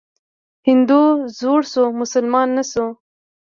هندو 0.67 1.01
زوړ 1.39 1.61
شو، 1.71 1.83
مسلمان 2.01 2.47
نه 2.57 2.63
شو. 2.71 2.85